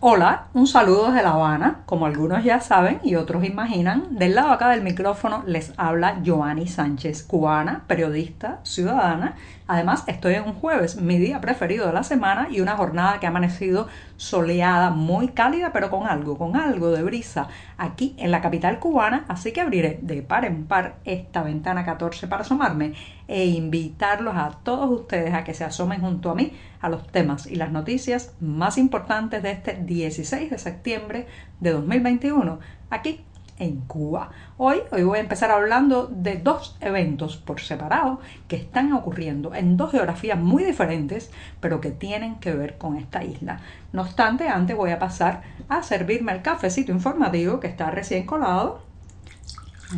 Hola, 0.00 0.46
un 0.54 0.68
saludo 0.68 1.08
desde 1.08 1.24
La 1.24 1.32
Habana, 1.32 1.80
como 1.84 2.06
algunos 2.06 2.44
ya 2.44 2.60
saben 2.60 3.00
y 3.02 3.16
otros 3.16 3.42
imaginan. 3.42 4.16
Del 4.16 4.36
lado 4.36 4.52
acá 4.52 4.68
del 4.68 4.82
micrófono 4.82 5.42
les 5.44 5.72
habla 5.76 6.20
Joanny 6.24 6.68
Sánchez, 6.68 7.24
cubana, 7.24 7.82
periodista, 7.88 8.60
ciudadana. 8.62 9.34
Además, 9.66 10.04
estoy 10.06 10.34
en 10.34 10.44
un 10.44 10.54
jueves, 10.54 11.00
mi 11.00 11.18
día 11.18 11.40
preferido 11.40 11.88
de 11.88 11.92
la 11.92 12.04
semana 12.04 12.46
y 12.48 12.60
una 12.60 12.76
jornada 12.76 13.18
que 13.18 13.26
ha 13.26 13.30
amanecido 13.30 13.88
soleada, 14.16 14.90
muy 14.90 15.30
cálida, 15.30 15.72
pero 15.72 15.90
con 15.90 16.06
algo, 16.06 16.38
con 16.38 16.54
algo 16.54 16.92
de 16.92 17.02
brisa 17.02 17.48
aquí 17.76 18.14
en 18.18 18.30
la 18.30 18.40
capital 18.40 18.78
cubana. 18.78 19.24
Así 19.26 19.50
que 19.50 19.62
abriré 19.62 19.98
de 20.00 20.22
par 20.22 20.44
en 20.44 20.66
par 20.66 20.98
esta 21.04 21.42
ventana 21.42 21.84
14 21.84 22.28
para 22.28 22.42
asomarme 22.42 22.94
e 23.26 23.46
invitarlos 23.46 24.36
a 24.36 24.50
todos 24.62 24.88
ustedes 24.90 25.34
a 25.34 25.42
que 25.42 25.54
se 25.54 25.64
asomen 25.64 26.00
junto 26.00 26.30
a 26.30 26.36
mí 26.36 26.52
a 26.80 26.88
los 26.88 27.06
temas 27.08 27.46
y 27.46 27.56
las 27.56 27.72
noticias 27.72 28.34
más 28.40 28.78
importantes 28.78 29.42
de 29.42 29.50
este 29.52 29.74
16 29.74 30.50
de 30.50 30.58
septiembre 30.58 31.26
de 31.60 31.72
2021 31.72 32.58
aquí 32.90 33.24
en 33.58 33.80
Cuba. 33.80 34.30
Hoy, 34.56 34.82
hoy 34.92 35.02
voy 35.02 35.18
a 35.18 35.20
empezar 35.20 35.50
hablando 35.50 36.06
de 36.06 36.36
dos 36.36 36.76
eventos 36.80 37.36
por 37.36 37.60
separado 37.60 38.20
que 38.46 38.56
están 38.56 38.92
ocurriendo 38.92 39.54
en 39.54 39.76
dos 39.76 39.90
geografías 39.90 40.38
muy 40.38 40.64
diferentes, 40.64 41.30
pero 41.60 41.80
que 41.80 41.90
tienen 41.90 42.36
que 42.36 42.54
ver 42.54 42.78
con 42.78 42.96
esta 42.96 43.24
isla. 43.24 43.60
No 43.92 44.02
obstante, 44.02 44.48
antes 44.48 44.76
voy 44.76 44.90
a 44.90 44.98
pasar 44.98 45.42
a 45.68 45.82
servirme 45.82 46.32
el 46.32 46.42
cafecito 46.42 46.92
informativo 46.92 47.60
que 47.60 47.66
está 47.66 47.90
recién 47.90 48.26
colado, 48.26 48.82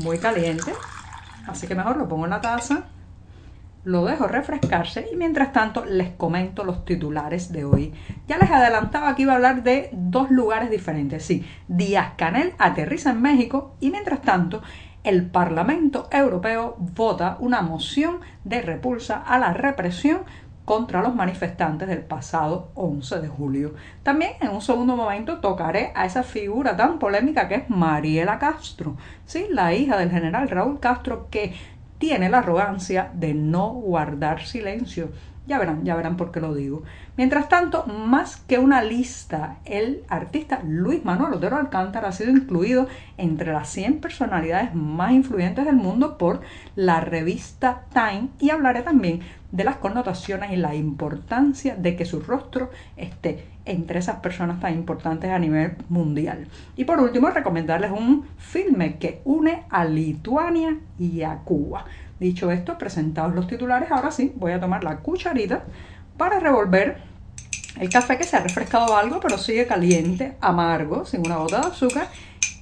muy 0.03 0.19
caliente, 0.19 0.73
así 1.47 1.67
que 1.67 1.75
mejor 1.75 1.97
lo 1.97 2.09
pongo 2.09 2.25
en 2.25 2.31
la 2.31 2.41
taza 2.41 2.85
lo 3.85 4.05
dejo 4.05 4.27
refrescarse 4.27 5.09
y 5.13 5.17
mientras 5.17 5.53
tanto 5.53 5.85
les 5.85 6.11
comento 6.11 6.65
los 6.65 6.85
titulares 6.85 7.53
de 7.53 7.65
hoy. 7.65 7.93
Ya 8.29 8.39
les 8.39 8.51
adelantaba 8.51 9.15
que 9.15 9.23
iba 9.23 9.33
a 9.33 9.37
hablar 9.37 9.63
de 9.63 9.91
dos 9.93 10.31
lugares 10.31 10.71
diferentes. 10.71 11.25
Sí, 11.25 11.45
Díaz 11.69 12.13
Canel 12.17 12.53
aterriza 12.59 13.11
en 13.11 13.23
México 13.23 13.75
y 13.81 13.91
mientras 13.91 14.23
tanto 14.23 14.63
el 15.03 15.27
Parlamento 15.27 16.09
Europeo 16.11 16.77
vota 16.79 17.39
una 17.41 17.63
moción 17.63 18.21
de 18.45 18.61
repulsa 18.61 19.17
a 19.17 19.39
la 19.39 19.55
represión 19.55 20.21
contra 20.71 21.03
los 21.03 21.17
manifestantes 21.17 21.89
del 21.89 22.03
pasado 22.03 22.71
11 22.75 23.21
de 23.21 23.29
julio. 23.29 23.75
También 24.05 24.35
en 24.41 24.51
un 24.51 24.61
segundo 24.61 24.95
momento 24.95 25.41
tocaré 25.41 25.91
a 25.97 26.07
esa 26.07 26.23
figura 26.23 26.77
tan 26.77 27.01
polémica 27.01 27.49
que 27.49 27.57
es 27.57 27.71
Mariela 27.71 28.39
Castro, 28.39 28.97
¿sí? 29.25 29.47
la 29.51 29.75
hija 29.75 29.97
del 29.97 30.13
general 30.13 30.49
Raúl 30.49 30.79
Castro 30.79 31.27
que 31.29 31.55
tiene 32.01 32.31
la 32.31 32.39
arrogancia 32.39 33.11
de 33.13 33.35
no 33.35 33.69
guardar 33.69 34.47
silencio. 34.47 35.11
Ya 35.47 35.59
verán, 35.59 35.85
ya 35.85 35.97
verán 35.97 36.17
por 36.17 36.33
qué 36.33 36.41
lo 36.41 36.55
digo. 36.55 36.83
Mientras 37.17 37.49
tanto, 37.49 37.85
más 37.85 38.37
que 38.37 38.59
una 38.59 38.83
lista, 38.83 39.59
el 39.67 40.05
artista 40.09 40.63
Luis 40.67 41.05
Manuel 41.05 41.35
Otero 41.35 41.57
Alcántara 41.57 42.09
ha 42.09 42.13
sido 42.13 42.31
incluido 42.31 42.89
entre 43.19 43.53
las 43.53 43.69
100 43.69 44.01
personalidades 44.01 44.75
más 44.75 45.13
influyentes 45.13 45.67
del 45.67 45.77
mundo 45.77 46.17
por 46.17 46.41
la 46.75 47.01
revista 47.01 47.83
Time 47.93 48.29
y 48.39 48.49
hablaré 48.49 48.83
también 48.83 49.21
de 49.53 49.65
las 49.65 49.77
connotaciones 49.77 50.53
y 50.53 50.57
la 50.57 50.75
importancia 50.75 51.75
de 51.77 51.97
que 51.97 52.05
su 52.05 52.21
rostro 52.21 52.71
esté 52.97 53.47
entre 53.65 53.99
esas 53.99 54.17
personas 54.17 54.61
tan 54.61 54.75
importantes 54.75 55.31
a 55.31 55.39
nivel 55.39 55.77
mundial. 55.89 56.47
Y 56.77 56.85
por 56.85 57.01
último, 57.01 57.31
recomendarles 57.31 57.91
un 57.91 58.27
filme 58.39 58.99
que 58.99 59.21
une 59.25 59.65
a 59.71 59.85
Lituania 59.85 60.79
y 60.99 61.23
a 61.23 61.37
Cuba. 61.39 61.85
Dicho 62.19 62.51
esto, 62.51 62.79
presentados 62.79 63.35
los 63.35 63.47
titulares, 63.47 63.91
ahora 63.91 64.11
sí 64.11 64.33
voy 64.37 64.53
a 64.53 64.61
tomar 64.61 64.85
la 64.85 64.99
cucharita 64.99 65.65
para 66.17 66.39
revolver 66.39 66.99
el 67.79 67.89
café 67.89 68.19
que 68.19 68.25
se 68.25 68.37
ha 68.37 68.41
refrescado 68.41 68.97
algo, 68.97 69.21
pero 69.21 69.39
sigue 69.39 69.67
caliente, 69.67 70.37
amargo, 70.41 71.05
sin 71.05 71.21
una 71.21 71.37
gota 71.37 71.61
de 71.61 71.67
azúcar 71.69 72.09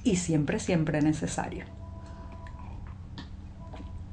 y 0.03 0.15
siempre, 0.15 0.59
siempre 0.59 1.01
necesario. 1.01 1.78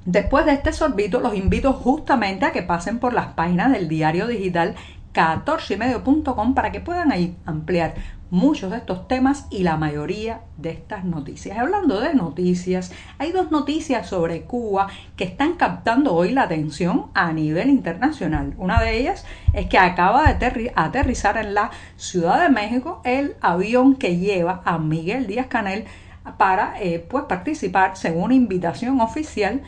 Después 0.06 0.46
de 0.46 0.52
este 0.52 0.72
sorbito, 0.72 1.18
los 1.18 1.34
invito 1.34 1.72
justamente 1.72 2.44
a 2.44 2.52
que 2.52 2.62
pasen 2.62 3.00
por 3.00 3.12
las 3.12 3.34
páginas 3.34 3.72
del 3.72 3.88
diario 3.88 4.28
digital 4.28 4.76
14ymedio.com 5.12 6.54
para 6.54 6.70
que 6.70 6.80
puedan 6.80 7.10
ahí 7.10 7.36
ampliar 7.44 7.94
muchos 8.30 8.70
de 8.70 8.76
estos 8.76 9.08
temas 9.08 9.46
y 9.50 9.64
la 9.64 9.76
mayoría 9.76 10.42
de 10.58 10.70
estas 10.70 11.04
noticias. 11.04 11.58
Hablando 11.58 12.00
de 12.00 12.14
noticias, 12.14 12.92
hay 13.18 13.32
dos 13.32 13.50
noticias 13.50 14.08
sobre 14.08 14.42
Cuba 14.42 14.86
que 15.16 15.24
están 15.24 15.54
captando 15.54 16.14
hoy 16.14 16.30
la 16.30 16.42
atención 16.42 17.06
a 17.14 17.32
nivel 17.32 17.68
internacional. 17.68 18.54
Una 18.58 18.80
de 18.80 19.00
ellas 19.00 19.26
es 19.54 19.66
que 19.66 19.78
acaba 19.78 20.32
de 20.32 20.72
aterrizar 20.76 21.36
en 21.36 21.54
la 21.54 21.72
Ciudad 21.96 22.40
de 22.40 22.50
México 22.50 23.00
el 23.02 23.34
avión 23.40 23.96
que 23.96 24.18
lleva 24.18 24.62
a 24.64 24.78
Miguel 24.78 25.26
Díaz 25.26 25.48
Canel 25.48 25.84
para 26.38 26.80
eh, 26.80 27.04
pues 27.08 27.24
participar 27.24 27.96
según 27.96 28.30
invitación 28.30 29.00
oficial 29.00 29.62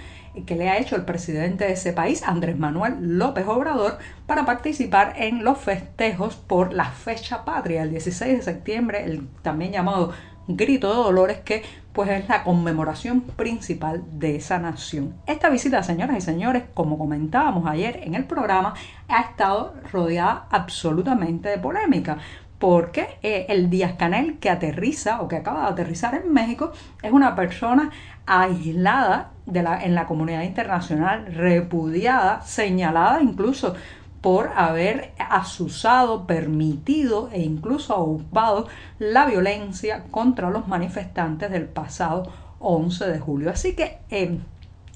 que 0.45 0.57
le 0.57 0.69
ha 0.69 0.79
hecho 0.79 0.97
el 0.97 1.05
presidente 1.05 1.65
de 1.65 1.73
ese 1.73 1.93
país, 1.93 2.23
Andrés 2.23 2.59
Manuel 2.59 3.19
López 3.19 3.47
Obrador, 3.47 3.99
para 4.27 4.45
participar 4.45 5.15
en 5.17 5.45
los 5.45 5.59
festejos 5.59 6.37
por 6.37 6.73
la 6.73 6.87
fecha 6.87 7.45
patria, 7.45 7.83
el 7.83 7.91
16 7.91 8.39
de 8.39 8.43
septiembre, 8.43 9.05
el 9.05 9.29
también 9.43 9.73
llamado 9.73 10.13
Grito 10.49 10.89
de 10.89 10.95
Dolores, 10.95 11.39
que 11.41 11.63
pues 11.93 12.11
es 12.11 12.29
la 12.29 12.43
conmemoración 12.43 13.21
principal 13.21 14.03
de 14.13 14.37
esa 14.37 14.59
nación. 14.59 15.15
Esta 15.27 15.51
visita, 15.51 15.83
señoras 15.83 16.17
y 16.17 16.21
señores, 16.21 16.63
como 16.73 16.97
comentábamos 16.97 17.69
ayer 17.69 18.01
en 18.03 18.15
el 18.15 18.25
programa, 18.25 18.75
ha 19.09 19.21
estado 19.21 19.75
rodeada 19.93 20.47
absolutamente 20.51 21.49
de 21.49 21.59
polémica, 21.59 22.19
porque 22.59 23.19
eh, 23.23 23.47
el 23.49 23.69
Díaz 23.69 23.95
Canel 23.99 24.39
que 24.39 24.51
aterriza 24.51 25.21
o 25.21 25.29
que 25.29 25.37
acaba 25.37 25.63
de 25.63 25.69
aterrizar 25.69 26.15
en 26.15 26.33
México 26.33 26.73
es 27.03 27.13
una 27.13 27.35
persona 27.35 27.91
aislada 28.27 29.33
en 29.55 29.95
la 29.95 30.07
comunidad 30.07 30.43
internacional, 30.43 31.27
repudiada, 31.35 32.43
señalada 32.43 33.23
incluso 33.23 33.75
por 34.21 34.51
haber 34.57 35.13
asusado, 35.19 36.27
permitido 36.27 37.31
e 37.33 37.41
incluso 37.41 37.97
ocupado 37.97 38.67
la 38.99 39.27
violencia 39.27 40.05
contra 40.11 40.51
los 40.51 40.67
manifestantes 40.67 41.51
del 41.51 41.67
pasado 41.67 42.33
11 42.59 43.07
de 43.07 43.21
julio. 43.21 43.51
Así 43.51 43.75
que 43.75 43.99
eh, 44.11 44.39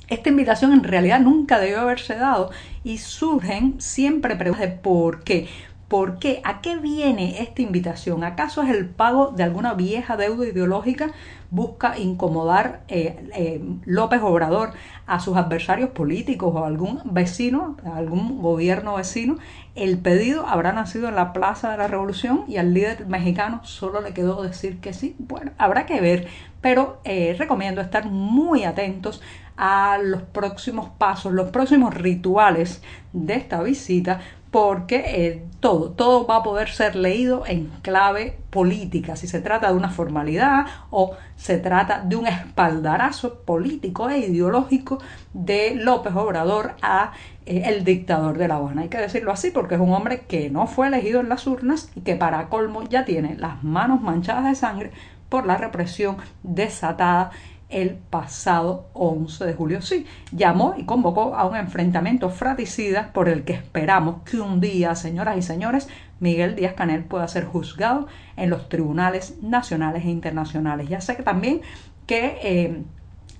esta 0.08 0.28
invitación 0.28 0.72
en 0.72 0.82
realidad 0.82 1.20
nunca 1.20 1.58
debió 1.58 1.80
haberse 1.80 2.16
dado 2.16 2.50
y 2.84 2.98
surgen 2.98 3.80
siempre 3.80 4.36
preguntas 4.36 4.68
de 4.68 4.76
por 4.76 5.22
qué. 5.22 5.48
¿Por 5.92 6.18
qué? 6.18 6.40
¿A 6.42 6.62
qué 6.62 6.76
viene 6.78 7.42
esta 7.42 7.60
invitación? 7.60 8.24
¿Acaso 8.24 8.62
es 8.62 8.70
el 8.70 8.88
pago 8.88 9.32
de 9.36 9.42
alguna 9.42 9.74
vieja 9.74 10.16
deuda 10.16 10.46
ideológica? 10.46 11.10
¿Busca 11.50 11.98
incomodar 11.98 12.80
eh, 12.88 13.28
eh, 13.34 13.62
López 13.84 14.22
Obrador 14.22 14.70
a 15.06 15.20
sus 15.20 15.36
adversarios 15.36 15.90
políticos 15.90 16.50
o 16.54 16.64
a 16.64 16.66
algún 16.66 17.02
vecino, 17.04 17.76
a 17.84 17.98
algún 17.98 18.40
gobierno 18.40 18.94
vecino? 18.94 19.36
El 19.74 19.98
pedido 19.98 20.46
habrá 20.46 20.72
nacido 20.72 21.10
en 21.10 21.14
la 21.14 21.34
Plaza 21.34 21.70
de 21.70 21.76
la 21.76 21.88
Revolución 21.88 22.44
y 22.48 22.56
al 22.56 22.72
líder 22.72 23.06
mexicano 23.06 23.60
solo 23.62 24.00
le 24.00 24.14
quedó 24.14 24.42
decir 24.42 24.80
que 24.80 24.94
sí. 24.94 25.14
Bueno, 25.18 25.50
habrá 25.58 25.84
que 25.84 26.00
ver, 26.00 26.26
pero 26.62 27.02
eh, 27.04 27.36
recomiendo 27.38 27.82
estar 27.82 28.06
muy 28.06 28.64
atentos 28.64 29.20
a 29.58 29.98
los 30.02 30.22
próximos 30.22 30.88
pasos, 30.96 31.34
los 31.34 31.50
próximos 31.50 31.92
rituales 31.92 32.82
de 33.12 33.34
esta 33.34 33.62
visita 33.62 34.20
porque 34.52 35.02
eh, 35.06 35.44
todo, 35.60 35.92
todo 35.92 36.26
va 36.26 36.36
a 36.36 36.42
poder 36.42 36.68
ser 36.68 36.94
leído 36.94 37.44
en 37.46 37.68
clave 37.80 38.38
política, 38.50 39.16
si 39.16 39.26
se 39.26 39.40
trata 39.40 39.68
de 39.68 39.78
una 39.78 39.88
formalidad 39.88 40.66
o 40.90 41.16
se 41.36 41.56
trata 41.56 42.02
de 42.04 42.16
un 42.16 42.26
espaldarazo 42.26 43.40
político 43.46 44.10
e 44.10 44.18
ideológico 44.18 44.98
de 45.32 45.74
López 45.74 46.14
Obrador 46.14 46.74
a 46.82 47.12
eh, 47.46 47.62
el 47.64 47.82
dictador 47.82 48.36
de 48.36 48.46
La 48.46 48.56
Habana. 48.56 48.82
Hay 48.82 48.88
que 48.88 48.98
decirlo 48.98 49.32
así 49.32 49.50
porque 49.50 49.76
es 49.76 49.80
un 49.80 49.94
hombre 49.94 50.20
que 50.28 50.50
no 50.50 50.66
fue 50.66 50.88
elegido 50.88 51.20
en 51.20 51.30
las 51.30 51.46
urnas 51.46 51.90
y 51.96 52.02
que 52.02 52.16
para 52.16 52.50
colmo 52.50 52.82
ya 52.82 53.06
tiene 53.06 53.36
las 53.36 53.64
manos 53.64 54.02
manchadas 54.02 54.44
de 54.44 54.54
sangre 54.54 54.90
por 55.30 55.46
la 55.46 55.56
represión 55.56 56.18
desatada 56.42 57.30
el 57.72 57.96
pasado 57.96 58.88
11 58.92 59.44
de 59.44 59.54
julio. 59.54 59.82
Sí, 59.82 60.06
llamó 60.30 60.74
y 60.76 60.84
convocó 60.84 61.34
a 61.34 61.46
un 61.46 61.56
enfrentamiento 61.56 62.30
fratricida 62.30 63.12
por 63.12 63.28
el 63.28 63.44
que 63.44 63.54
esperamos 63.54 64.22
que 64.22 64.40
un 64.40 64.60
día, 64.60 64.94
señoras 64.94 65.36
y 65.36 65.42
señores, 65.42 65.88
Miguel 66.20 66.54
Díaz 66.54 66.74
Canel 66.74 67.04
pueda 67.04 67.26
ser 67.26 67.44
juzgado 67.44 68.06
en 68.36 68.50
los 68.50 68.68
tribunales 68.68 69.42
nacionales 69.42 70.04
e 70.04 70.10
internacionales. 70.10 70.88
Ya 70.88 71.00
sé 71.00 71.16
que 71.16 71.22
también 71.22 71.62
que 72.06 72.38
eh, 72.42 72.82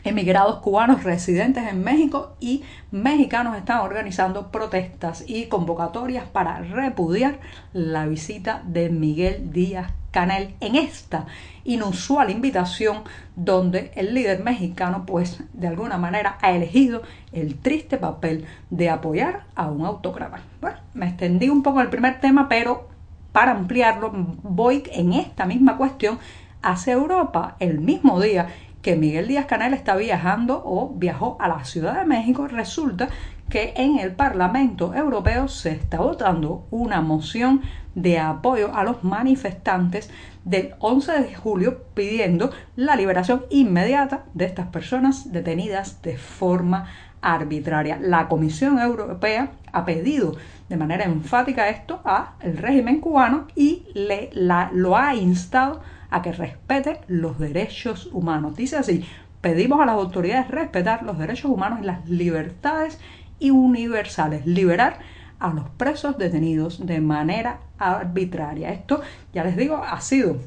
emigrados 0.05 0.57
cubanos 0.61 1.05
residentes 1.05 1.67
en 1.69 1.83
México 1.83 2.37
y 2.41 2.63
mexicanos 2.91 3.57
están 3.57 3.81
organizando 3.81 4.51
protestas 4.51 5.25
y 5.27 5.47
convocatorias 5.47 6.27
para 6.27 6.59
repudiar 6.61 7.39
la 7.73 8.07
visita 8.07 8.63
de 8.67 8.91
Miguel 8.91 9.53
Díaz 9.53 9.93
Canel 10.11 10.55
en 10.61 10.77
esta 10.77 11.27
inusual 11.65 12.31
invitación 12.31 12.99
donde 13.35 13.93
el 13.95 14.15
líder 14.15 14.43
mexicano 14.43 15.05
pues 15.07 15.43
de 15.53 15.69
alguna 15.69 15.97
manera 15.97 16.37
ha 16.43 16.53
elegido 16.53 17.03
el 17.33 17.59
triste 17.59 17.97
papel 17.97 18.45
de 18.71 18.91
apoyar 18.91 19.45
a 19.55 19.69
un 19.69 19.87
autócrata. 19.87 20.41
Bueno, 20.61 20.79
me 20.95 21.09
extendí 21.09 21.49
un 21.49 21.63
poco 21.63 21.81
el 21.81 21.89
primer 21.89 22.21
tema, 22.21 22.49
pero 22.49 22.89
para 23.33 23.53
ampliarlo, 23.53 24.11
voy 24.13 24.83
en 24.93 25.15
esta 25.15 25.47
misma 25.47 25.79
cuestión 25.79 26.19
hacia 26.61 26.93
Europa 26.93 27.57
el 27.59 27.81
mismo 27.81 28.21
día 28.21 28.49
que 28.83 28.97
Miguel 28.97 29.29
Díaz 29.29 29.47
Canel 29.47 29.75
está 29.75 29.97
viajando 29.97 30.61
o 30.65 30.93
viajó 30.95 31.37
a 31.41 31.49
la 31.49 31.65
Ciudad 31.65 32.01
de 32.01 32.05
México, 32.05 32.49
resulta 32.49 33.09
que 33.49 33.73
en 33.77 33.99
el 33.99 34.13
Parlamento 34.13 34.95
Europeo 34.95 35.47
se 35.47 35.71
está 35.71 36.01
votando 36.01 36.67
una 36.71 37.01
moción 37.01 37.63
de 37.95 38.19
apoyo 38.19 38.75
a 38.75 38.83
los 38.83 39.05
manifestantes 39.05 40.11
del 40.45 40.75
11 40.81 41.13
de 41.21 41.35
julio 41.35 41.85
pidiendo 41.95 42.51
la 42.75 42.97
liberación 42.97 43.45
inmediata 43.51 44.25
de 44.35 44.47
estas 44.47 44.67
personas 44.69 45.33
detenidas 45.33 46.03
de 46.03 46.17
forma 46.17 46.87
arbitraria. 47.21 47.99
La 48.01 48.27
Comisión 48.29 48.79
Europea 48.79 49.53
ha 49.73 49.85
pedido 49.85 50.35
de 50.73 50.79
manera 50.79 51.05
enfática 51.05 51.69
esto 51.69 52.01
al 52.03 52.57
régimen 52.57 52.99
cubano 52.99 53.47
y 53.55 53.83
le, 53.93 54.31
lo 54.33 54.97
ha 54.97 55.15
instado 55.15 55.83
a 56.09 56.23
que 56.23 56.33
respete 56.33 56.99
los 57.09 57.39
derechos 57.39 58.09
humanos. 58.11 58.57
Dice 58.57 58.79
así, 58.79 59.05
pedimos 59.43 59.83
a 59.83 59.85
las 59.85 59.97
autoridades 59.97 60.49
respetar 60.49 61.03
los 61.03 61.19
derechos 61.19 61.51
humanos 61.51 61.81
y 61.83 61.85
las 61.85 62.09
libertades 62.09 62.99
y 63.39 63.51
universales, 63.51 64.47
liberar 64.47 65.01
a 65.41 65.53
los 65.53 65.69
presos 65.69 66.17
detenidos 66.17 66.87
de 66.87 67.03
manera 67.03 67.59
arbitraria. 67.79 68.71
Esto, 68.71 69.03
ya 69.35 69.45
les 69.45 69.59
digo, 69.59 69.77
ha 69.77 70.01
sido 70.01 70.39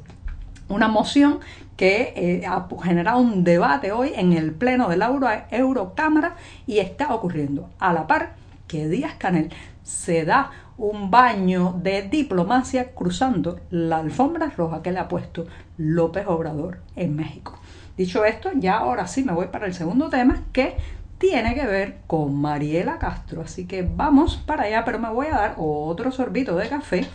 una 0.70 0.88
moción 0.88 1.38
que 1.78 2.14
eh, 2.16 2.48
ha 2.48 2.68
generado 2.82 3.20
un 3.20 3.44
debate 3.44 3.92
hoy 3.92 4.14
en 4.16 4.34
el 4.34 4.54
pleno 4.54 4.90
de 4.90 4.98
la 4.98 5.06
Euro, 5.06 5.28
Eurocámara 5.52 6.36
y 6.66 6.80
está 6.80 7.14
ocurriendo 7.14 7.70
a 7.78 7.94
la 7.94 8.08
par 8.08 8.34
que 8.68 8.88
Díaz 8.88 9.14
Canel 9.20 9.52
se 9.86 10.26
da 10.26 10.50
un 10.78 11.12
baño 11.12 11.76
de 11.82 12.02
diplomacia 12.02 12.92
cruzando 12.94 13.60
la 13.70 13.98
alfombra 13.98 14.52
roja 14.58 14.82
que 14.82 14.92
le 14.92 15.00
ha 15.00 15.08
puesto 15.08 15.46
López 15.78 16.26
Obrador 16.28 16.80
en 16.96 17.16
México. 17.16 17.58
Dicho 17.96 18.26
esto, 18.26 18.50
ya 18.56 18.80
ahora 18.80 19.08
sí 19.08 19.24
me 19.24 19.32
voy 19.32 19.48
para 19.48 19.68
el 19.68 19.76
segundo 19.76 20.10
tema 20.10 20.42
que 20.52 20.76
tiene 21.20 21.54
que 21.54 21.68
ver 21.68 22.00
con 22.08 22.36
Mariela 22.36 22.98
Castro. 22.98 23.44
Así 23.44 23.68
que 23.68 23.84
vamos 23.84 24.38
para 24.38 24.64
allá, 24.64 24.84
pero 24.84 25.00
me 25.00 25.10
voy 25.10 25.28
a 25.28 25.38
dar 25.38 25.56
otro 25.58 26.12
sorbito 26.12 26.58
de 26.58 26.68
café 26.68 27.08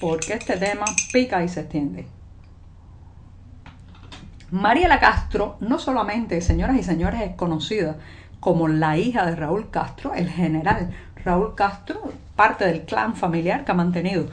porque 0.00 0.34
este 0.34 0.56
tema 0.56 0.84
pica 1.12 1.44
y 1.44 1.48
se 1.48 1.60
extiende. 1.60 2.06
Mariela 4.50 4.98
Castro 4.98 5.56
no 5.60 5.78
solamente, 5.78 6.40
señoras 6.40 6.76
y 6.76 6.82
señores, 6.82 7.22
es 7.22 7.36
conocida 7.36 7.96
como 8.42 8.66
la 8.66 8.98
hija 8.98 9.24
de 9.24 9.36
Raúl 9.36 9.70
Castro, 9.70 10.14
el 10.14 10.28
general 10.28 10.90
Raúl 11.24 11.54
Castro, 11.54 12.00
parte 12.36 12.64
del 12.66 12.82
clan 12.82 13.14
familiar 13.14 13.64
que 13.64 13.72
ha 13.72 13.74
mantenido 13.74 14.26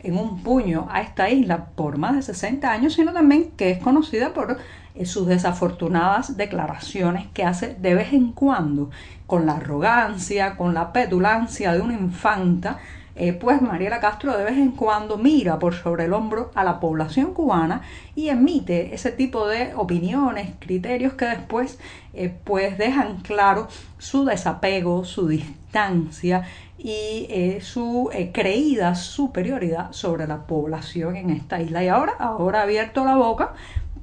en 0.00 0.16
un 0.16 0.42
puño 0.42 0.86
a 0.90 1.00
esta 1.00 1.30
isla 1.30 1.66
por 1.74 1.98
más 1.98 2.14
de 2.14 2.22
60 2.22 2.70
años, 2.70 2.94
sino 2.94 3.12
también 3.12 3.50
que 3.56 3.70
es 3.70 3.78
conocida 3.78 4.32
por 4.32 4.58
eh, 4.94 5.06
sus 5.06 5.26
desafortunadas 5.26 6.36
declaraciones 6.36 7.26
que 7.34 7.44
hace 7.44 7.74
de 7.74 7.94
vez 7.94 8.12
en 8.12 8.32
cuando, 8.32 8.90
con 9.26 9.46
la 9.46 9.56
arrogancia, 9.56 10.56
con 10.56 10.74
la 10.74 10.92
petulancia 10.92 11.72
de 11.72 11.80
una 11.80 11.94
infanta, 11.94 12.78
eh, 13.18 13.32
pues 13.32 13.62
Mariela 13.62 13.98
Castro 13.98 14.36
de 14.36 14.44
vez 14.44 14.58
en 14.58 14.72
cuando 14.72 15.16
mira 15.16 15.58
por 15.58 15.74
sobre 15.74 16.04
el 16.04 16.12
hombro 16.12 16.50
a 16.54 16.64
la 16.64 16.80
población 16.80 17.32
cubana 17.32 17.80
y 18.14 18.28
emite 18.28 18.94
ese 18.94 19.10
tipo 19.10 19.48
de 19.48 19.74
opiniones, 19.74 20.50
criterios 20.58 21.14
que 21.14 21.24
después 21.24 21.78
eh, 22.12 22.34
pues 22.44 22.76
dejan 22.76 23.22
claro 23.22 23.68
su 23.96 24.26
desapego, 24.26 25.04
su 25.06 25.28
distancia 25.28 26.46
y 26.78 27.26
eh, 27.30 27.60
su 27.62 28.10
creída 28.32 28.94
superioridad 28.94 29.92
sobre 29.92 30.26
la 30.26 30.46
población 30.46 31.16
en 31.16 31.30
esta 31.30 31.60
isla. 31.60 31.82
Y 31.82 31.88
ahora, 31.88 32.12
ahora 32.18 32.60
ha 32.60 32.62
abierto 32.64 33.04
la 33.04 33.16
boca 33.16 33.54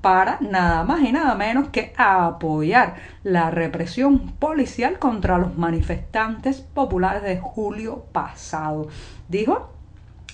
para 0.03 0.37
nada 0.41 0.83
más 0.83 1.01
y 1.01 1.13
nada 1.13 1.33
menos 1.33 1.69
que 1.69 1.93
apoyar 1.95 2.95
la 3.23 3.49
represión 3.51 4.33
policial 4.37 4.99
contra 4.99 5.37
los 5.37 5.57
manifestantes 5.57 6.59
populares 6.59 7.23
de 7.23 7.39
julio 7.39 8.03
pasado. 8.11 8.89
Dijo 9.29 9.69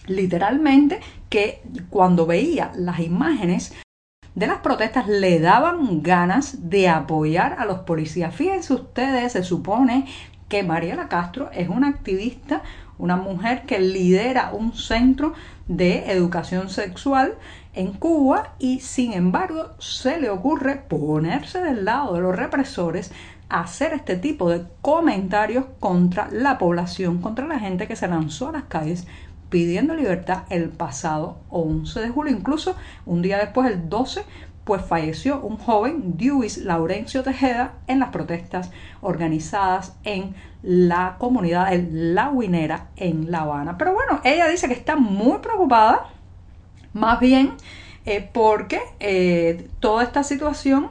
literalmente 0.07 1.01
que 1.29 1.61
cuando 1.91 2.25
veía 2.25 2.71
las 2.75 2.99
imágenes 2.99 3.75
de 4.33 4.47
las 4.47 4.57
protestas 4.61 5.07
le 5.07 5.39
daban 5.39 6.01
ganas 6.01 6.71
de 6.71 6.89
apoyar 6.89 7.57
a 7.59 7.65
los 7.65 7.81
policías. 7.81 8.33
Fíjense 8.33 8.73
ustedes, 8.73 9.33
se 9.33 9.43
supone 9.43 10.07
que 10.47 10.63
Mariela 10.63 11.09
Castro 11.09 11.51
es 11.53 11.69
una 11.69 11.89
activista, 11.89 12.63
una 12.97 13.17
mujer 13.17 13.67
que 13.67 13.79
lidera 13.79 14.49
un 14.51 14.73
centro 14.73 15.33
de 15.67 16.11
educación 16.11 16.69
sexual 16.69 17.35
en 17.79 17.93
Cuba 17.93 18.55
y 18.59 18.81
sin 18.81 19.13
embargo 19.13 19.69
se 19.79 20.19
le 20.19 20.29
ocurre 20.29 20.75
ponerse 20.75 21.61
del 21.61 21.85
lado 21.85 22.13
de 22.13 22.19
los 22.19 22.35
represores, 22.35 23.13
hacer 23.47 23.93
este 23.93 24.17
tipo 24.17 24.49
de 24.49 24.65
comentarios 24.81 25.63
contra 25.79 26.27
la 26.29 26.57
población, 26.57 27.21
contra 27.21 27.47
la 27.47 27.57
gente 27.57 27.87
que 27.87 27.95
se 27.95 28.09
lanzó 28.09 28.49
a 28.49 28.51
las 28.51 28.63
calles 28.65 29.07
pidiendo 29.49 29.95
libertad 29.95 30.43
el 30.49 30.67
pasado 30.67 31.37
11 31.51 32.01
de 32.01 32.09
julio. 32.09 32.35
Incluso 32.35 32.75
un 33.05 33.21
día 33.21 33.37
después, 33.37 33.71
el 33.71 33.87
12, 33.87 34.23
pues 34.65 34.81
falleció 34.83 35.39
un 35.39 35.55
joven, 35.55 36.17
Dewis 36.17 36.57
Laurencio 36.57 37.23
Tejeda, 37.23 37.75
en 37.87 37.99
las 37.99 38.09
protestas 38.09 38.71
organizadas 38.99 39.95
en 40.03 40.35
la 40.63 41.15
comunidad 41.17 41.71
de 41.71 41.87
La 41.89 42.29
Huinera 42.29 42.87
en 42.97 43.31
La 43.31 43.43
Habana. 43.43 43.77
Pero 43.77 43.93
bueno, 43.93 44.19
ella 44.25 44.49
dice 44.49 44.67
que 44.67 44.73
está 44.73 44.97
muy 44.97 45.37
preocupada 45.37 46.09
más 46.93 47.19
bien 47.19 47.53
eh, 48.05 48.27
porque 48.33 48.81
eh, 48.99 49.69
toda 49.79 50.03
esta 50.03 50.23
situación 50.23 50.89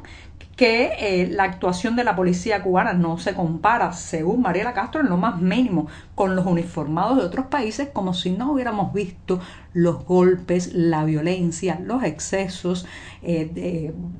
que 0.56 0.92
eh, 0.98 1.28
la 1.28 1.44
actuación 1.44 1.96
de 1.96 2.04
la 2.04 2.16
policía 2.16 2.62
cubana 2.62 2.92
no 2.92 3.18
se 3.18 3.34
compara, 3.34 3.92
según 3.92 4.42
Mariela 4.42 4.72
Castro, 4.72 5.00
en 5.00 5.08
lo 5.08 5.16
más 5.16 5.40
mínimo 5.40 5.88
con 6.14 6.36
los 6.36 6.46
uniformados 6.46 7.16
de 7.16 7.24
otros 7.24 7.46
países, 7.46 7.88
como 7.92 8.12
si 8.14 8.30
no 8.30 8.52
hubiéramos 8.52 8.92
visto 8.92 9.40
los 9.72 10.04
golpes, 10.04 10.72
la 10.74 11.04
violencia, 11.04 11.80
los 11.80 12.02
excesos, 12.02 12.86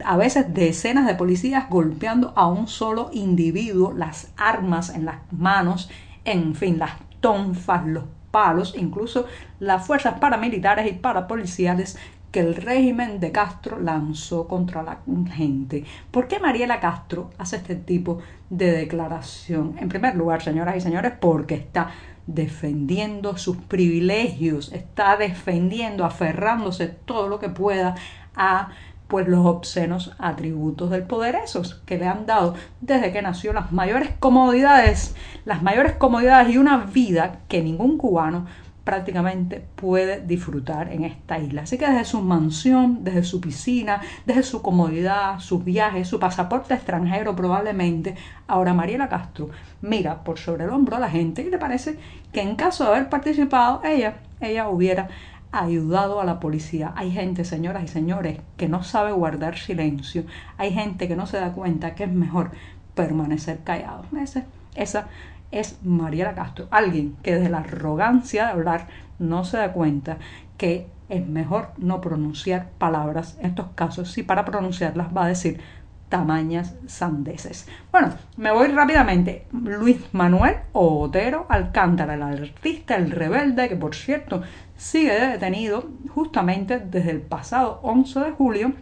a 0.05 0.17
veces 0.17 0.55
decenas 0.55 1.07
de 1.07 1.15
policías 1.15 1.69
golpeando 1.69 2.33
a 2.37 2.47
un 2.47 2.69
solo 2.69 3.11
individuo, 3.13 3.93
las 3.93 4.33
armas 4.37 4.91
en 4.91 5.07
las 5.07 5.19
manos, 5.33 5.91
en 6.25 6.55
fin, 6.55 6.79
las 6.79 6.93
tonfas, 7.21 7.85
los 7.87 8.05
palos, 8.31 8.75
incluso 8.77 9.27
las 9.61 9.87
fuerzas 9.87 10.19
paramilitares 10.19 10.91
y 10.91 10.95
parapoliciales 10.95 11.99
que 12.31 12.41
el 12.41 12.55
régimen 12.57 13.21
de 13.21 13.33
Castro 13.33 13.81
lanzó 13.81 14.47
contra 14.47 14.83
la 14.83 14.99
gente. 15.33 15.85
¿Por 16.11 16.29
qué 16.29 16.39
Mariela 16.39 16.81
Castro 16.81 17.31
hace 17.39 17.57
este 17.57 17.75
tipo 17.75 18.19
de 18.51 18.73
declaración? 18.73 19.77
En 19.79 19.89
primer 19.89 20.15
lugar, 20.15 20.43
señoras 20.43 20.77
y 20.77 20.81
señores, 20.81 21.13
porque 21.19 21.55
está 21.55 21.91
defendiendo 22.27 23.39
sus 23.39 23.57
privilegios, 23.57 24.73
está 24.73 25.17
defendiendo, 25.17 26.05
aferrándose 26.05 26.89
todo 26.89 27.29
lo 27.29 27.39
que 27.39 27.49
pueda 27.49 27.95
a 28.37 28.69
pues 29.09 29.27
los 29.27 29.45
obscenos 29.45 30.15
atributos 30.19 30.91
del 30.91 31.03
poder, 31.03 31.35
esos 31.37 31.75
que 31.87 31.99
le 31.99 32.07
han 32.07 32.27
dado 32.27 32.55
desde 32.81 33.11
que 33.11 33.23
nació 33.23 33.53
las 33.53 33.73
mayores 33.73 34.11
comodidades, 34.21 35.17
las 35.45 35.63
mayores 35.63 35.95
comodidades 35.95 36.55
y 36.55 36.59
una 36.59 36.77
vida 36.77 37.41
que 37.49 37.63
ningún 37.63 37.97
cubano 37.97 38.47
prácticamente 38.89 39.63
puede 39.75 40.21
disfrutar 40.25 40.91
en 40.91 41.05
esta 41.05 41.39
isla. 41.39 41.63
Así 41.63 41.77
que 41.77 41.87
desde 41.87 42.07
su 42.07 42.23
mansión, 42.23 43.05
desde 43.05 43.23
su 43.23 43.39
piscina, 43.39 44.01
desde 44.25 44.43
su 44.43 44.63
comodidad, 44.63 45.41
sus 45.41 45.63
viajes, 45.63 46.09
su 46.09 46.19
pasaporte 46.19 46.73
extranjero 46.73 47.37
probablemente, 47.37 48.15
ahora 48.47 48.73
Mariela 48.73 49.11
Castro 49.11 49.51
mira 49.83 50.25
por 50.25 50.39
sobre 50.39 50.65
el 50.65 50.71
hombro 50.71 50.97
a 50.97 51.01
la 51.01 51.11
gente 51.11 51.43
y 51.43 51.51
le 51.51 51.59
parece 51.59 51.99
que 52.33 52.41
en 52.41 52.57
caso 52.57 52.85
de 52.85 52.91
haber 52.91 53.11
participado 53.11 53.83
ella, 53.85 54.21
ella 54.41 54.71
hubiera 54.71 55.09
ayudado 55.53 56.21
a 56.21 56.25
la 56.25 56.41
policía. 56.41 56.93
Hay 56.97 57.11
gente, 57.11 57.45
señoras 57.45 57.85
y 57.85 57.89
señores, 57.89 58.41
que 58.57 58.69
no 58.69 58.83
sabe 58.83 59.13
guardar 59.13 59.57
silencio. 59.57 60.25
Hay 60.57 60.73
gente 60.73 61.09
que 61.09 61.17
no 61.17 61.27
se 61.27 61.39
da 61.39 61.53
cuenta 61.53 61.95
que 61.95 62.05
es 62.05 62.13
mejor 62.13 62.51
permanecer 62.95 63.61
callado. 63.65 64.05
esa 64.75 65.09
es 65.51 65.79
Mariela 65.83 66.35
Castro, 66.35 66.69
alguien 66.71 67.17
que 67.23 67.35
desde 67.35 67.49
la 67.49 67.59
arrogancia 67.59 68.45
de 68.45 68.51
hablar 68.51 68.89
no 69.19 69.45
se 69.45 69.57
da 69.57 69.73
cuenta 69.73 70.19
que 70.59 70.87
es 71.09 71.27
mejor 71.27 71.71
no 71.79 72.01
pronunciar 72.01 72.71
palabras 72.79 73.39
en 73.41 73.47
estos 73.47 73.69
casos 73.75 74.13
si 74.13 74.23
para 74.23 74.45
pronunciarlas 74.45 75.09
va 75.17 75.25
a 75.25 75.29
decir 75.29 75.61
tamañas 76.09 76.75
sandeces. 76.87 77.69
Bueno, 77.93 78.15
me 78.37 78.53
voy 78.53 78.69
rápidamente. 78.69 79.47
Luis 79.53 79.99
Manuel 80.13 80.57
Otero 80.73 81.47
Alcántara, 81.49 82.15
el 82.15 82.23
artista, 82.23 82.97
el 82.97 83.11
rebelde, 83.11 83.69
que 83.69 83.77
por 83.77 83.95
cierto 83.95 84.43
sigue 84.77 85.13
detenido 85.13 85.91
justamente 86.15 86.79
desde 86.79 87.11
el 87.11 87.21
pasado 87.21 87.81
11 87.83 88.21
de 88.21 88.31
julio, 88.33 88.73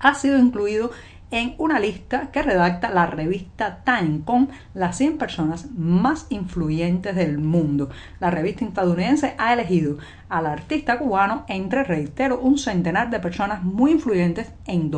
ha 0.00 0.14
sido 0.14 0.38
incluido 0.38 0.90
en 1.32 1.54
una 1.56 1.80
lista 1.80 2.30
que 2.30 2.42
redacta 2.42 2.90
la 2.90 3.06
revista 3.06 3.82
Time 3.84 4.20
con 4.24 4.50
las 4.74 4.98
100 4.98 5.16
personas 5.16 5.70
más 5.72 6.26
influyentes 6.28 7.16
del 7.16 7.38
mundo. 7.38 7.88
La 8.20 8.30
revista 8.30 8.66
estadounidense 8.66 9.34
ha 9.38 9.54
elegido 9.54 9.96
al 10.28 10.46
artista 10.46 10.98
cubano 10.98 11.44
entre, 11.48 11.84
reitero, 11.84 12.38
un 12.38 12.58
centenar 12.58 13.08
de 13.10 13.18
personas 13.18 13.64
muy 13.64 13.92
influyentes 13.92 14.52
en 14.66 14.90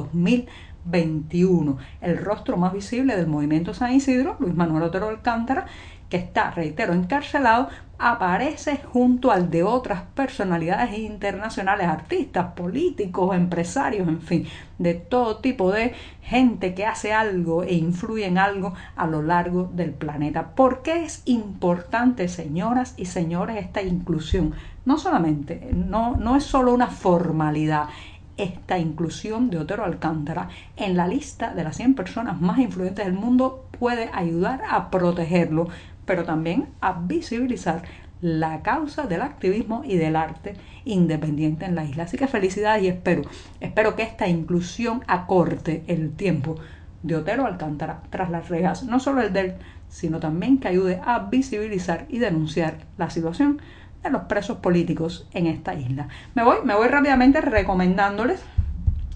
2021. 0.85 1.79
El 2.00 2.19
rostro 2.19 2.57
más 2.57 2.73
visible 2.73 3.17
del 3.17 3.26
movimiento 3.26 3.75
San 3.75 3.93
Isidro, 3.93 4.37
Luis 4.38 4.55
Manuel 4.55 4.85
Otero 4.85 5.09
Alcántara, 5.09 5.67
que 6.09 6.17
está, 6.19 6.50
reitero, 6.50 6.93
encarcelado, 6.93 7.69
aparece 7.99 8.81
junto 8.93 9.31
al 9.31 9.50
de 9.50 9.62
otras 9.62 10.03
personalidades 10.14 10.99
internacionales, 10.99 11.87
artistas, 11.87 12.53
políticos, 12.55 13.35
empresarios, 13.35 14.07
en 14.09 14.21
fin, 14.21 14.47
de 14.79 14.95
todo 14.95 15.38
tipo 15.38 15.73
de 15.73 15.95
gente 16.21 16.75
que 16.75 16.87
hace 16.87 17.12
algo 17.12 17.62
e 17.62 17.75
influye 17.75 18.26
en 18.26 18.38
algo 18.38 18.75
a 18.97 19.07
lo 19.07 19.23
largo 19.23 19.71
del 19.73 19.91
planeta. 19.91 20.55
¿Por 20.55 20.83
qué 20.83 21.05
es 21.05 21.23
importante, 21.25 22.29
señoras 22.29 22.95
y 22.97 23.07
señores, 23.07 23.57
esta 23.57 23.83
inclusión? 23.83 24.55
No 24.85 24.99
solamente, 24.99 25.71
no, 25.73 26.17
no 26.17 26.37
es 26.37 26.45
solo 26.45 26.75
una 26.75 26.88
formalidad, 26.88 27.88
esta 28.37 28.79
inclusión 28.79 29.50
de 29.50 29.59
Otero 29.59 29.85
Alcántara 29.85 30.49
en 30.76 30.97
la 30.97 31.07
lista 31.07 31.55
de 31.55 31.64
las 31.64 31.76
100 31.76 31.95
personas 31.95 32.41
más 32.41 32.59
influyentes 32.59 33.05
del 33.05 33.14
mundo 33.14 33.67
puede 33.79 34.11
ayudar 34.12 34.62
a 34.69 34.91
protegerlo 34.91 35.69
pero 36.07 36.25
también 36.25 36.69
a 36.81 36.93
visibilizar 36.93 37.83
la 38.21 38.62
causa 38.62 39.07
del 39.07 39.21
activismo 39.21 39.83
y 39.85 39.97
del 39.97 40.17
arte 40.17 40.55
independiente 40.85 41.67
en 41.67 41.75
la 41.75 41.85
isla. 41.85 42.05
Así 42.05 42.17
que 42.17 42.26
felicidades 42.26 42.83
y 42.83 42.88
espero, 42.88 43.23
espero 43.61 43.97
que 43.97 44.03
esta 44.03 44.29
inclusión 44.29 45.03
acorte 45.07 45.85
el 45.88 46.12
tiempo 46.12 46.57
de 47.03 47.17
Otero 47.17 47.45
Alcántara 47.45 48.03
tras 48.09 48.31
las 48.31 48.49
rejas, 48.49 48.85
no 48.85 48.99
solo 48.99 49.21
el 49.21 49.33
de 49.33 49.41
él, 49.41 49.55
sino 49.91 50.21
también 50.21 50.59
que 50.59 50.69
ayude 50.69 51.00
a 51.05 51.19
visibilizar 51.19 52.07
y 52.09 52.19
denunciar 52.19 52.79
la 52.97 53.11
situación 53.11 53.61
de 54.04 54.11
los 54.11 54.23
presos 54.23 54.58
políticos 54.58 55.26
en 55.32 55.46
esta 55.46 55.75
isla. 55.75 56.08
Me 56.34 56.44
voy, 56.44 56.58
me 56.64 56.75
voy 56.75 56.88
rápidamente 56.88 57.40
recomendándoles 57.40 58.40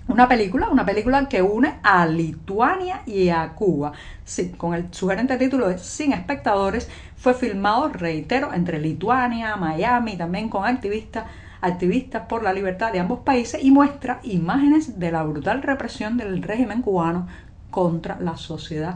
una 0.08 0.26
película, 0.26 0.68
una 0.70 0.86
película 0.86 1.28
que 1.28 1.42
une 1.42 1.74
a 1.82 2.06
Lituania 2.06 3.02
y 3.04 3.28
a 3.28 3.50
Cuba. 3.50 3.92
Sí, 4.24 4.50
con 4.52 4.72
el 4.74 4.92
sugerente 4.92 5.36
título 5.36 5.68
de 5.68 5.78
Sin 5.78 6.14
espectadores, 6.14 6.88
fue 7.16 7.34
filmado, 7.34 7.88
reitero, 7.88 8.54
entre 8.54 8.80
Lituania, 8.80 9.54
Miami, 9.56 10.16
también 10.16 10.48
con 10.48 10.64
activistas 10.64 11.24
activistas 11.60 12.22
por 12.28 12.44
la 12.44 12.52
libertad 12.52 12.92
de 12.92 13.00
ambos 13.00 13.20
países 13.20 13.62
y 13.62 13.72
muestra 13.72 14.20
imágenes 14.22 15.00
de 15.00 15.10
la 15.10 15.24
brutal 15.24 15.60
represión 15.60 16.16
del 16.16 16.40
régimen 16.40 16.82
cubano 16.82 17.26
contra 17.70 18.18
la 18.20 18.36
sociedad 18.36 18.94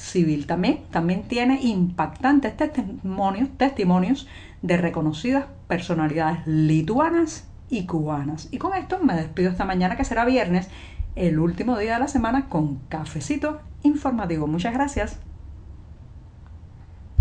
civil. 0.00 0.46
También, 0.46 0.80
también 0.90 1.22
tiene 1.24 1.60
impactantes 1.62 2.56
testimonios, 2.56 3.50
testimonios 3.56 4.26
de 4.62 4.76
reconocidas 4.76 5.46
personalidades 5.68 6.46
lituanas 6.46 7.46
y 7.68 7.86
cubanas. 7.86 8.48
Y 8.50 8.58
con 8.58 8.74
esto 8.74 8.98
me 9.02 9.14
despido 9.14 9.50
esta 9.50 9.64
mañana 9.64 9.96
que 9.96 10.04
será 10.04 10.24
viernes, 10.24 10.68
el 11.16 11.38
último 11.38 11.78
día 11.78 11.94
de 11.94 12.00
la 12.00 12.08
semana 12.08 12.48
con 12.48 12.76
cafecito 12.88 13.60
informativo. 13.82 14.46
Muchas 14.46 14.72
gracias. 14.72 15.20